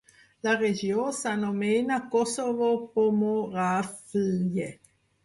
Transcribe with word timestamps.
La 0.45 0.53
regió 0.59 1.03
s'anomena 1.17 1.99
Kosovo 2.15 2.71
Pomoravlje. 2.97 4.67